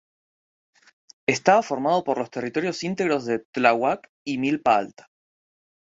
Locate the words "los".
2.17-2.31